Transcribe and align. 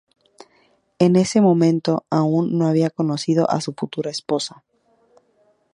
En 0.97 1.15
ese 1.15 1.41
momento 1.41 2.07
aún 2.09 2.57
no 2.57 2.65
había 2.65 2.89
conocido 2.89 3.47
a 3.51 3.61
su 3.61 3.73
futura 3.77 4.09
esposa. 4.09 4.63